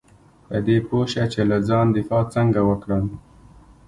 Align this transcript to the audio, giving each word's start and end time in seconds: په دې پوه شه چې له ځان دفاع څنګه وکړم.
په 0.47 0.57
دې 0.65 0.77
پوه 0.87 1.05
شه 1.11 1.23
چې 1.33 1.41
له 1.49 1.57
ځان 1.67 1.87
دفاع 1.97 2.23
څنګه 2.35 2.59
وکړم. 2.69 3.05